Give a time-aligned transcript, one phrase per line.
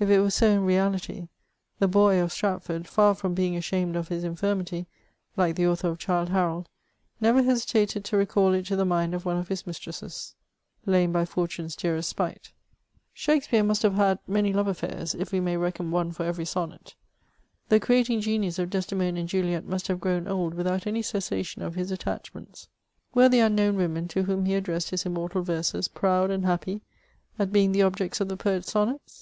[0.00, 1.28] If it was so in reality,
[1.78, 4.88] the Bor of Stratford, far from being ashamed of his infirmity,
[5.36, 6.68] like the author of *^ Childe Harold,"
[7.20, 10.34] never hesi tated to recal it to the mind of one of his mistresses:—,,,
[10.84, 12.50] lame by fortune's dearest spite."
[13.14, 16.96] Shakspeare must have had many love affairs, if we may reckon one for every sonnet.
[17.68, 21.62] The creating genius of Desde mona and Juliet must have grown old without any cessation
[21.62, 22.66] of his attachments.
[23.14, 26.80] Were the unknown women to whom he addressed his immortal verses proud and happy
[27.38, 29.16] at being the objects of the poet's sonnets